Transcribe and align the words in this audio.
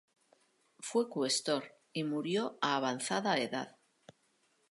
Fue 0.79 1.07
cuestor 1.11 1.75
y 1.93 2.03
murió 2.03 2.57
a 2.59 2.75
avanzada 2.75 3.37
edad. 3.37 3.77